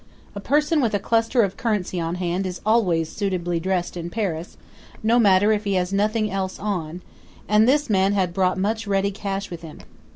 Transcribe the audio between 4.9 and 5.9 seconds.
no matter if he